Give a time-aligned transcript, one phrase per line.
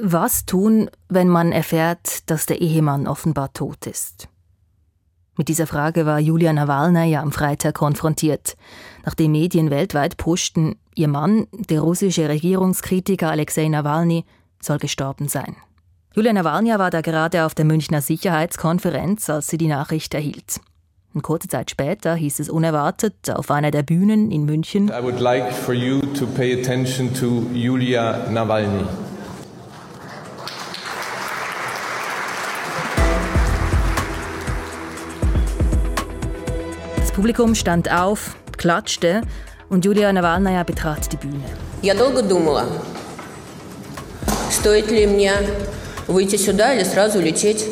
[0.00, 4.28] Was tun, wenn man erfährt, dass der Ehemann offenbar tot ist?
[5.36, 8.56] Mit dieser Frage war Julia Nawalny ja am Freitag konfrontiert,
[9.04, 14.24] nachdem Medien weltweit puschten, ihr Mann, der russische Regierungskritiker Alexei Nawalny,
[14.62, 15.56] soll gestorben sein.
[16.14, 20.60] Julia Nawalny war da gerade auf der Münchner Sicherheitskonferenz, als sie die Nachricht erhielt.
[21.12, 24.88] Und kurze Zeit später hieß es unerwartet auf einer der Bühnen in München.
[24.88, 28.84] I would like for you to pay attention to Julia Nawalny.
[37.17, 39.21] Publikum stand auf, klatschte
[39.69, 41.45] und Julia Nawalny betrat die Bühne.
[41.83, 42.65] Я долго думала,
[44.49, 45.31] стоит ли мне
[46.07, 47.65] выйти сюда или сразу лететь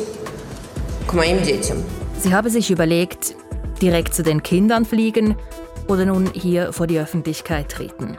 [1.08, 1.78] к моим детям.
[2.18, 3.34] Sie habe sich überlegt,
[3.80, 5.36] direkt zu den Kindern fliegen
[5.88, 8.16] oder nun hier vor die Öffentlichkeit treten.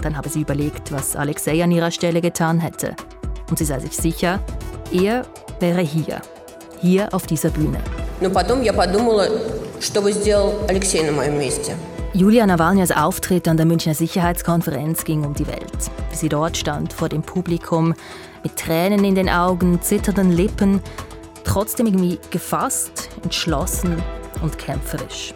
[0.00, 2.94] Dann habe sie überlegt, was Alexei an ihrer Stelle getan hätte.
[3.50, 4.38] Und sie sei sich sicher,
[4.92, 5.26] er
[5.58, 6.22] wäre hier,
[6.80, 7.78] hier auf dieser Bühne.
[8.20, 9.28] Но потом я подумала,
[12.13, 15.91] Julia Nawalnyas Auftritt an der Münchner Sicherheitskonferenz ging um die Welt.
[16.09, 17.93] Wie sie dort stand vor dem Publikum,
[18.43, 20.81] mit Tränen in den Augen, zitternden Lippen,
[21.43, 24.01] trotzdem irgendwie gefasst, entschlossen
[24.41, 25.33] und kämpferisch.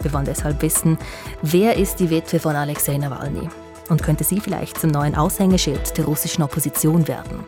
[0.00, 0.98] Wir wollen deshalb wissen,
[1.42, 3.48] wer ist die Witwe von Alexei Nawalny
[3.88, 7.44] und könnte sie vielleicht zum neuen Aushängeschild der russischen Opposition werden?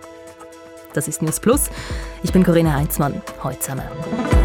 [0.94, 1.70] Das ist News Plus.
[2.22, 3.20] Ich bin Corinna Heinzmann.
[3.42, 4.37] Heute zusammen.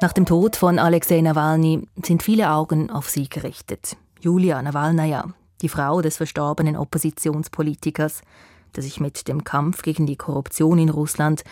[0.00, 3.96] Nach dem Tod von Alexei Nawalny sind viele Augen auf sie gerichtet.
[4.20, 5.24] Julia Nawalnaja,
[5.60, 8.22] die Frau des verstorbenen Oppositionspolitikers,
[8.76, 11.42] der sich mit dem Kampf gegen die Korruption in Russland,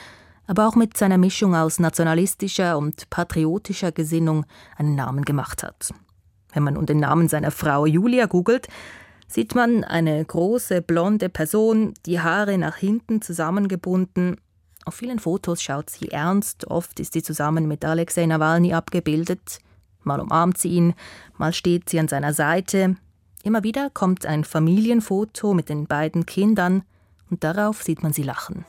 [0.47, 5.91] aber auch mit seiner Mischung aus nationalistischer und patriotischer Gesinnung einen Namen gemacht hat.
[6.53, 8.69] Wenn man nun den Namen seiner Frau Julia googelt,
[9.27, 14.37] sieht man eine große blonde Person, die Haare nach hinten zusammengebunden
[14.86, 19.58] auf vielen Fotos schaut sie ernst, oft ist sie zusammen mit Alexei Nawalny abgebildet.
[20.04, 20.94] Mal umarmt sie ihn,
[21.36, 22.94] mal steht sie an seiner Seite.
[23.42, 26.84] Immer wieder kommt ein Familienfoto mit den beiden Kindern
[27.30, 28.64] und darauf sieht man sie lachen.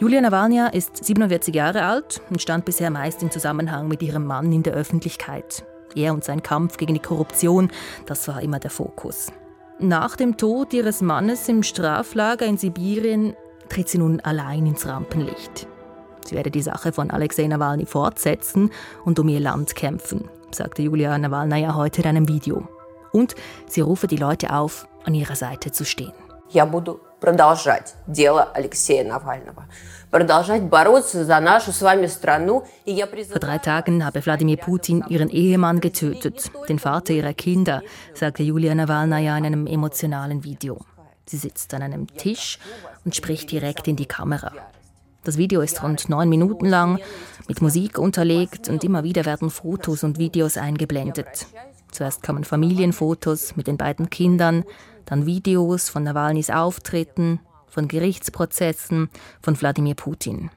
[0.00, 4.50] Julia Nawalny ist 47 Jahre alt und stand bisher meist im Zusammenhang mit ihrem Mann
[4.50, 5.64] in der Öffentlichkeit.
[5.94, 7.70] Er und sein Kampf gegen die Korruption,
[8.06, 9.30] das war immer der Fokus.
[9.78, 13.36] Nach dem Tod ihres Mannes im Straflager in Sibirien
[13.69, 15.67] tritt sie nun allein ins Rampenlicht.
[16.25, 18.71] Sie werde die Sache von Alexei Nawalny fortsetzen
[19.03, 22.67] und um ihr Land kämpfen, sagte Julia Nawalnaja heute in einem Video.
[23.11, 23.35] Und
[23.67, 26.13] sie rufe die Leute auf, an ihrer Seite zu stehen.
[26.49, 29.65] Я буду продолжать дело Алексея Навального.
[30.11, 32.65] Продолжать бороться за нашу с вами страну.
[32.85, 37.81] И я Vor drei Tagen habe Wladimir Putin ihren Ehemann getötet, den Vater ihrer Kinder,
[38.13, 40.79] sagte Julia Nawalnaja in einem emotionalen Video.
[41.30, 42.58] Sie sitzt an einem Tisch
[43.04, 44.50] und spricht direkt in die Kamera.
[45.22, 46.98] Das Video ist rund neun Minuten lang,
[47.46, 51.46] mit Musik unterlegt und immer wieder werden Fotos und Videos eingeblendet.
[51.92, 54.64] Zuerst kommen Familienfotos mit den beiden Kindern,
[55.04, 59.08] dann Videos von Nawalnys Auftritten, von Gerichtsprozessen,
[59.40, 60.50] von Wladimir Putin.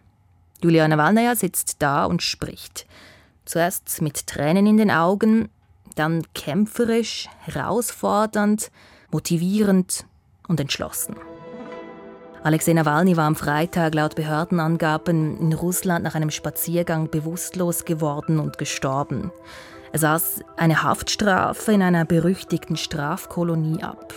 [0.64, 2.88] Julia Nawalnaja sitzt da und spricht.
[3.46, 5.50] Zuerst mit Tränen in den Augen,
[5.94, 8.72] dann kämpferisch, herausfordernd,
[9.12, 10.08] motivierend
[10.48, 11.16] und entschlossen.
[12.44, 18.58] Alexei Nawalny war am Freitag laut Behördenangaben in Russland nach einem Spaziergang bewusstlos geworden und
[18.58, 19.32] gestorben.
[19.94, 24.14] Er saß eine Haftstrafe in einer berüchtigten Strafkolonie ab.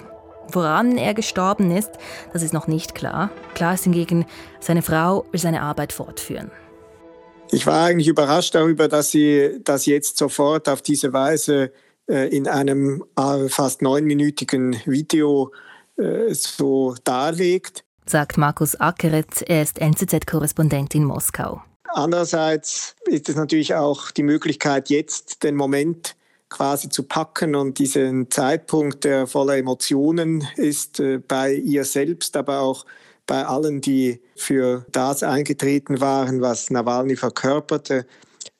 [0.50, 1.90] Woran er gestorben ist,
[2.32, 3.30] das ist noch nicht klar.
[3.54, 4.26] Klar ist hingegen,
[4.58, 6.50] seine Frau will seine Arbeit fortführen.
[7.52, 11.70] Ich war eigentlich überrascht darüber, dass sie das jetzt sofort auf diese Weise
[12.08, 15.52] äh, in einem äh, fast neunminütigen Video
[15.96, 17.84] äh, so darlegt.
[18.06, 21.62] Sagt Markus Ackeret, er ist NZZ-Korrespondent in Moskau.
[21.88, 26.14] Andererseits ist es natürlich auch die Möglichkeit, jetzt den Moment
[26.48, 32.60] quasi zu packen und diesen Zeitpunkt, der voller Emotionen ist, äh, bei ihr selbst, aber
[32.60, 32.86] auch
[33.26, 38.06] bei allen, die für das eingetreten waren, was Nawalny verkörperte,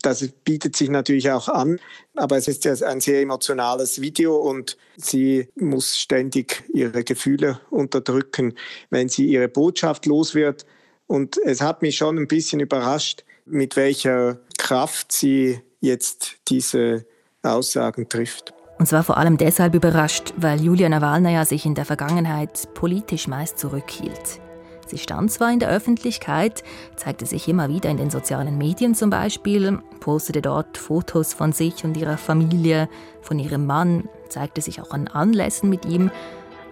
[0.02, 1.80] das bietet sich natürlich auch an,
[2.14, 8.54] aber es ist ja ein sehr emotionales Video und sie muss ständig ihre Gefühle unterdrücken,
[8.90, 10.66] wenn sie ihre Botschaft los wird.
[11.06, 17.06] Und es hat mich schon ein bisschen überrascht, mit welcher Kraft sie jetzt diese
[17.42, 18.52] Aussagen trifft.
[18.78, 23.58] Und zwar vor allem deshalb überrascht, weil Julia Nawalnaja sich in der Vergangenheit politisch meist
[23.58, 24.40] zurückhielt.
[24.86, 26.62] Sie stand zwar in der Öffentlichkeit,
[26.94, 31.84] zeigte sich immer wieder in den sozialen Medien zum Beispiel, postete dort Fotos von sich
[31.84, 32.88] und ihrer Familie,
[33.20, 36.10] von ihrem Mann, zeigte sich auch an Anlässen mit ihm,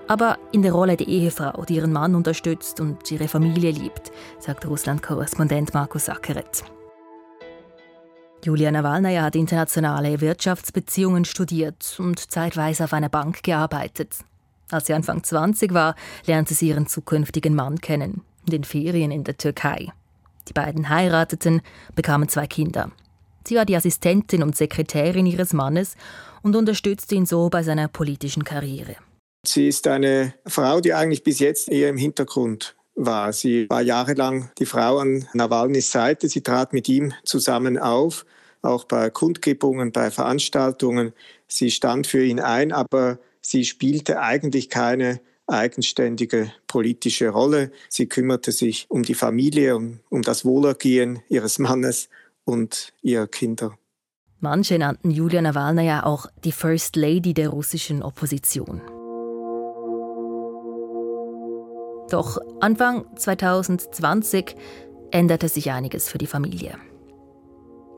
[0.06, 4.66] aber in der Rolle der Ehefrau, die ihren Mann unterstützt und ihre Familie liebt, sagt
[4.66, 6.64] Russland-Korrespondent Markus Ackeret.
[8.44, 14.19] Julia Nawalnaja hat internationale Wirtschaftsbeziehungen studiert und zeitweise auf einer Bank gearbeitet.
[14.70, 15.94] Als sie Anfang 20 war,
[16.26, 19.88] lernte sie ihren zukünftigen Mann kennen, in den Ferien in der Türkei.
[20.49, 21.62] Die beiden heirateten,
[21.94, 22.90] bekamen zwei Kinder.
[23.46, 25.96] Sie war die Assistentin und Sekretärin ihres Mannes
[26.43, 28.96] und unterstützte ihn so bei seiner politischen Karriere.
[29.46, 33.32] Sie ist eine Frau, die eigentlich bis jetzt eher im Hintergrund war.
[33.32, 36.28] Sie war jahrelang die Frau an Nawalnys Seite.
[36.28, 38.25] Sie trat mit ihm zusammen auf,
[38.62, 41.12] auch bei Kundgebungen, bei Veranstaltungen.
[41.46, 47.70] Sie stand für ihn ein, aber sie spielte eigentlich keine eigenständige politische Rolle.
[47.88, 52.08] Sie kümmerte sich um die Familie, um, um das Wohlergehen ihres Mannes
[52.44, 53.76] und ihrer Kinder.
[54.41, 58.81] Manche nannten Julia Nawalnaja auch die First Lady der russischen Opposition.
[62.11, 64.55] Doch Anfang 2020
[65.11, 66.76] änderte sich einiges für die Familie.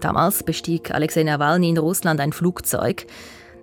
[0.01, 3.07] Damals bestieg Alexei Nawalny in Russland ein Flugzeug.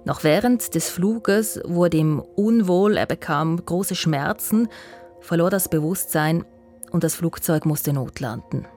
[0.06, 4.68] Noch während des Fluges wurde ihm unwohl, er bekam große Schmerzen,
[5.22, 6.44] verlor das Bewusstsein
[6.92, 8.68] und das Flugzeug musste notlanden.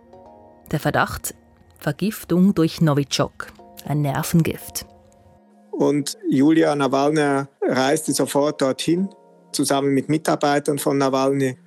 [0.70, 1.34] Der Verdacht
[1.78, 3.48] Vergiftung durch Novichok,
[3.86, 4.86] ein Nervengift.
[5.72, 9.08] Und Julia Nawalny reiste sofort dorthin,
[9.52, 11.58] zusammen mit Mitarbeitern von Nawalny.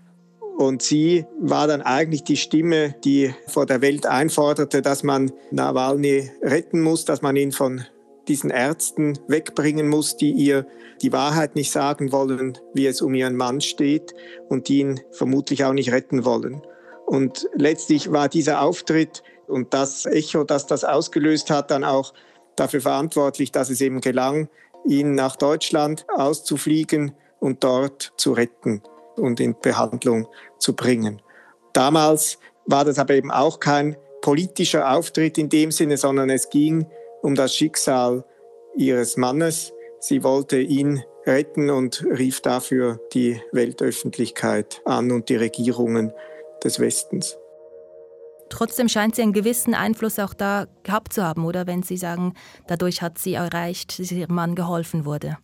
[0.58, 6.32] Und sie war dann eigentlich die Stimme, die vor der Welt einforderte, dass man Nawalny
[6.42, 7.86] retten muss, dass man ihn von
[8.30, 10.66] diesen Ärzten wegbringen muss, die ihr
[11.02, 14.14] die Wahrheit nicht sagen wollen, wie es um ihren Mann steht
[14.48, 16.62] und die ihn vermutlich auch nicht retten wollen.
[17.06, 22.14] Und letztlich war dieser Auftritt und das Echo, das das ausgelöst hat, dann auch
[22.56, 24.48] dafür verantwortlich, dass es eben gelang,
[24.86, 28.84] ihn nach Deutschland auszufliegen und dort zu retten
[29.16, 30.28] und in Behandlung
[30.60, 31.22] zu bringen.
[31.74, 36.86] Damals war das aber eben auch kein politischer Auftritt in dem Sinne, sondern es ging
[37.22, 38.24] um das Schicksal
[38.76, 39.74] ihres Mannes.
[40.00, 46.14] Sie wollte ihn retten und rief dafür die Weltöffentlichkeit an und die Regierungen
[46.64, 47.38] des Westens.
[48.50, 52.34] Trotzdem scheint sie einen gewissen Einfluss auch da gehabt zu haben, oder wenn Sie sagen,
[52.68, 55.38] dadurch hat sie erreicht, dass ihrem Mann geholfen wurde.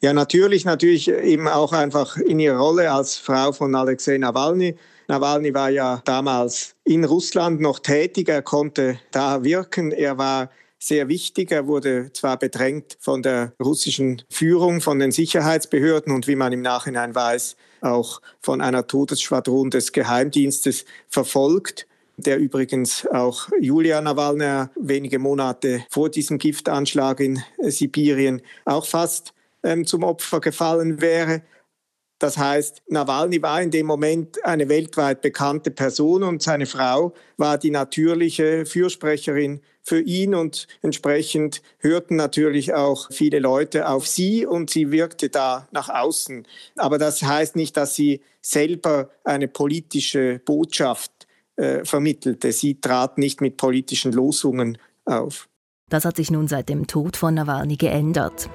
[0.00, 4.76] Ja, natürlich, natürlich eben auch einfach in ihrer Rolle als Frau von Alexei Nawalny.
[5.08, 11.08] Nawalny war ja damals in Russland noch tätig, er konnte da wirken, er war sehr
[11.08, 11.50] wichtig.
[11.50, 16.62] Er wurde zwar bedrängt von der russischen Führung, von den Sicherheitsbehörden und wie man im
[16.62, 21.86] Nachhinein weiß, auch von einer Todesschwadron des Geheimdienstes verfolgt
[22.18, 29.32] der übrigens auch Julia Nawalny wenige Monate vor diesem Giftanschlag in Sibirien auch fast
[29.62, 31.42] ähm, zum Opfer gefallen wäre.
[32.18, 37.58] Das heißt, Nawalny war in dem Moment eine weltweit bekannte Person und seine Frau war
[37.58, 44.68] die natürliche Fürsprecherin für ihn und entsprechend hörten natürlich auch viele Leute auf sie und
[44.68, 46.46] sie wirkte da nach außen.
[46.76, 51.12] Aber das heißt nicht, dass sie selber eine politische Botschaft
[51.56, 52.52] äh, vermittelte.
[52.52, 55.48] Sie trat nicht mit politischen Losungen auf.
[55.88, 58.50] Das hat sich nun seit dem Tod von Nawalny geändert.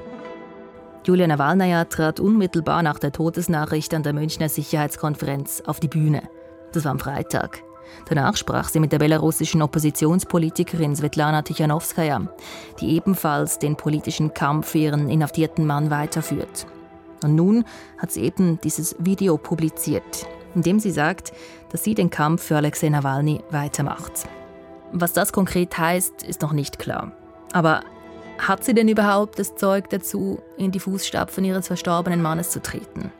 [1.05, 6.23] Julia Nawalnaja trat unmittelbar nach der Todesnachricht an der Münchner Sicherheitskonferenz auf die Bühne.
[6.71, 7.61] Das war am Freitag.
[8.07, 12.21] Danach sprach sie mit der belarussischen Oppositionspolitikerin Svetlana Tichanowskaja,
[12.79, 16.67] die ebenfalls den politischen Kampf für ihren inhaftierten Mann weiterführt.
[17.21, 17.65] Und nun
[17.97, 21.33] hat sie eben dieses Video publiziert, in dem sie sagt,
[21.69, 24.23] dass sie den Kampf für Alexei Nawalny weitermacht.
[24.93, 27.11] Was das konkret heißt, ist noch nicht klar.
[27.51, 27.81] Aber
[28.39, 33.11] hat sie denn überhaupt das Zeug dazu, in die Fußstapfen ihres verstorbenen Mannes zu treten?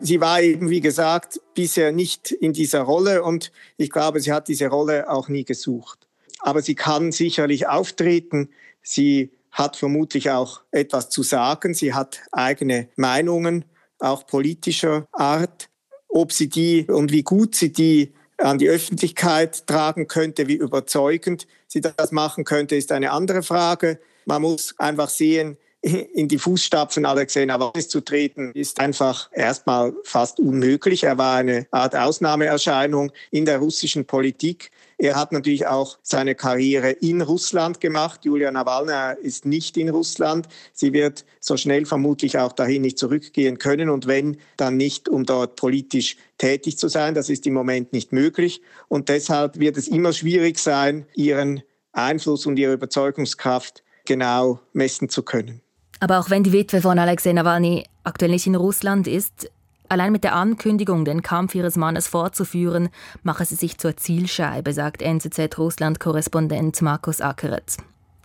[0.00, 4.48] Sie war eben, wie gesagt, bisher nicht in dieser Rolle und ich glaube, sie hat
[4.48, 6.06] diese Rolle auch nie gesucht.
[6.40, 8.48] Aber sie kann sicherlich auftreten.
[8.82, 11.74] Sie hat vermutlich auch etwas zu sagen.
[11.74, 13.66] Sie hat eigene Meinungen,
[13.98, 15.68] auch politischer Art.
[16.08, 21.46] Ob sie die und wie gut sie die an die Öffentlichkeit tragen könnte, wie überzeugend
[21.66, 24.00] sie das machen könnte, ist eine andere Frage.
[24.24, 30.38] Man muss einfach sehen, in die Fußstapfen Alexei Nawalnys zu treten, ist einfach erstmal fast
[30.38, 31.04] unmöglich.
[31.04, 34.70] Er war eine Art Ausnahmeerscheinung in der russischen Politik.
[34.98, 38.26] Er hat natürlich auch seine Karriere in Russland gemacht.
[38.26, 40.48] Julia Nawalny ist nicht in Russland.
[40.74, 45.24] Sie wird so schnell vermutlich auch dahin nicht zurückgehen können und wenn, dann nicht, um
[45.24, 47.14] dort politisch tätig zu sein.
[47.14, 51.62] Das ist im Moment nicht möglich und deshalb wird es immer schwierig sein, ihren
[51.92, 55.60] Einfluss und ihre Überzeugungskraft genau messen zu können.
[56.00, 59.50] Aber auch wenn die Witwe von Alexei Nawalny aktuell nicht in Russland ist,
[59.88, 62.88] allein mit der Ankündigung, den Kampf ihres Mannes fortzuführen,
[63.22, 67.76] mache sie sich zur Zielscheibe, sagt NZZ-Russland-Korrespondent Markus Ackeret.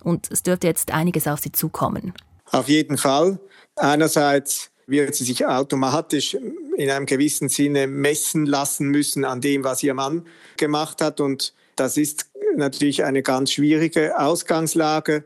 [0.03, 2.13] Und es dürfte jetzt einiges auf sie zukommen.
[2.51, 3.39] Auf jeden Fall.
[3.75, 6.37] Einerseits wird sie sich automatisch
[6.77, 10.27] in einem gewissen Sinne messen lassen müssen an dem, was ihr Mann
[10.57, 11.19] gemacht hat.
[11.19, 15.23] Und das ist natürlich eine ganz schwierige Ausgangslage.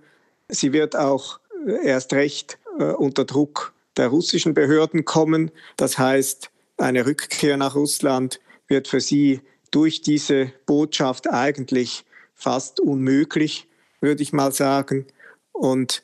[0.49, 1.39] Sie wird auch
[1.83, 5.51] erst recht äh, unter Druck der russischen Behörden kommen.
[5.77, 9.41] Das heißt, eine Rückkehr nach Russland wird für sie
[9.71, 13.67] durch diese Botschaft eigentlich fast unmöglich,
[14.01, 15.05] würde ich mal sagen.
[15.51, 16.01] Und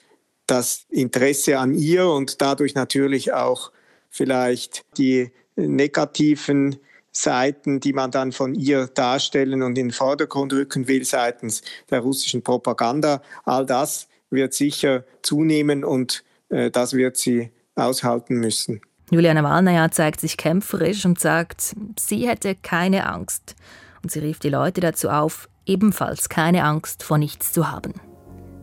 [0.48, 3.72] das Interesse an ihr und dadurch natürlich auch
[4.10, 6.78] vielleicht die negativen
[7.12, 12.02] Seiten, die man dann von ihr darstellen und in den Vordergrund rücken will seitens der
[12.02, 18.81] russischen Propaganda, all das wird sicher zunehmen und äh, das wird sie aushalten müssen.
[19.11, 23.57] Juliana Nawalnaja zeigt sich kämpferisch und sagt, sie hätte keine Angst.
[24.03, 27.95] Und sie rief die Leute dazu auf, ebenfalls keine Angst vor nichts zu haben.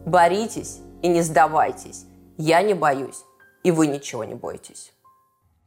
[0.06, 2.06] Боритесь и не сдавайтесь.
[2.38, 3.26] Я не боюсь,
[3.64, 4.94] и вы ничего не бойтесь.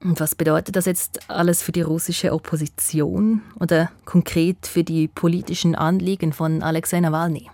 [0.02, 5.75] Und was bedeutet das jetzt alles für die russische Opposition oder konkret für die politischen
[5.75, 7.50] Anliegen von Alexei Nawalny?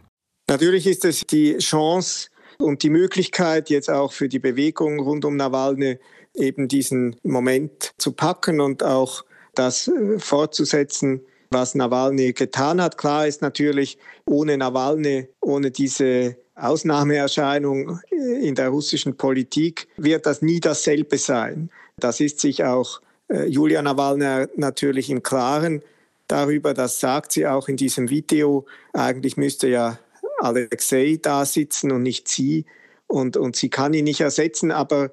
[0.49, 2.29] Natürlich ist es die Chance
[2.62, 5.98] und die Möglichkeit jetzt auch für die Bewegung rund um Nawalny
[6.36, 9.26] eben diesen Moment zu packen und auch
[9.56, 12.98] das äh, fortzusetzen, was Nawalny getan hat.
[12.98, 20.42] Klar ist natürlich, ohne Nawalny, ohne diese Ausnahmeerscheinung äh, in der russischen Politik wird das
[20.42, 21.70] nie dasselbe sein.
[21.98, 25.82] Das ist sich auch äh, Julia Nawalny natürlich im Klaren
[26.28, 28.66] darüber, das sagt sie auch in diesem Video.
[28.94, 30.00] Eigentlich müsste ja
[30.42, 32.66] Alexei da sitzen und nicht sie.
[33.08, 35.12] Und, und sie kann ihn nicht ersetzen, aber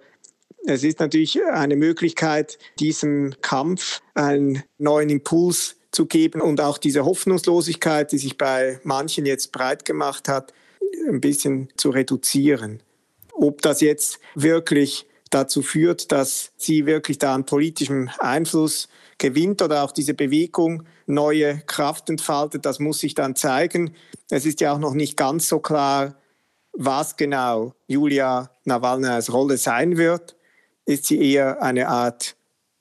[0.67, 7.05] es ist natürlich eine Möglichkeit, diesem Kampf einen neuen Impuls zu geben und auch diese
[7.05, 10.53] Hoffnungslosigkeit, die sich bei manchen jetzt breit gemacht hat,
[11.09, 12.83] ein bisschen zu reduzieren.
[13.33, 19.83] Ob das jetzt wirklich dazu führt, dass sie wirklich da an politischem Einfluss gewinnt oder
[19.83, 22.65] auch diese Bewegung neue Kraft entfaltet.
[22.65, 23.95] Das muss sich dann zeigen.
[24.31, 26.15] Es ist ja auch noch nicht ganz so klar,
[26.73, 30.37] was genau Julia Nawalnys Rolle sein wird.
[30.85, 32.37] Ist sie eher eine Art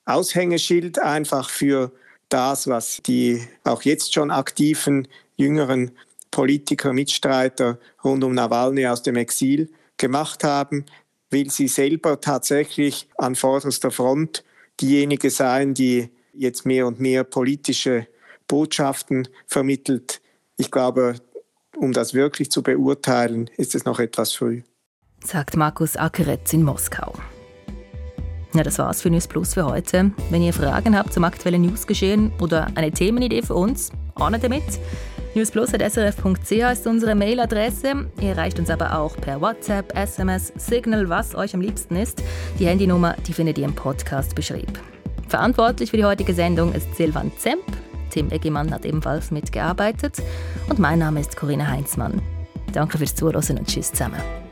[0.05, 1.91] Aushängeschild einfach für
[2.29, 5.91] das, was die auch jetzt schon aktiven jüngeren
[6.31, 10.85] Politiker, Mitstreiter rund um Nawalny aus dem Exil gemacht haben?
[11.29, 14.43] Will sie selber tatsächlich an vorderster Front
[14.79, 18.07] diejenige sein, die jetzt mehr und mehr politische
[18.47, 20.21] Botschaften vermittelt.
[20.57, 21.15] Ich glaube,
[21.75, 24.63] um das wirklich zu beurteilen, ist es noch etwas früh.
[25.23, 27.13] Sagt Markus Ackeretz in Moskau.
[28.53, 30.11] Ja, das war's für News Plus für heute.
[30.29, 34.63] Wenn ihr Fragen habt zum aktuellen Newsgeschehen oder eine Themenidee für uns, ahnet damit.
[35.37, 38.09] newsplus.srf.ch ist unsere Mailadresse.
[38.19, 42.23] Ihr erreicht uns aber auch per WhatsApp, SMS, Signal, was euch am liebsten ist.
[42.59, 44.73] Die Handynummer, die findet ihr im Podcast beschrieben.
[45.27, 47.63] Verantwortlich für die heutige Sendung ist Silvan Zemp.
[48.09, 50.17] Tim Eggemann hat ebenfalls mitgearbeitet.
[50.69, 52.21] Und mein Name ist Corinna Heinzmann.
[52.73, 54.46] Danke fürs Zuhören und tschüss zusammen.